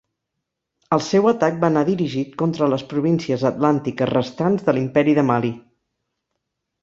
El 0.95 1.01
seu 1.07 1.27
atac 1.31 1.59
va 1.63 1.67
anar 1.73 1.81
dirigit 1.89 2.31
contra 2.41 2.69
les 2.73 2.85
províncies 2.93 3.45
atlàntiques 3.51 4.11
restants 4.13 4.67
de 4.69 4.75
l'Imperi 4.79 5.17
de 5.19 5.27
Mali. 5.31 5.53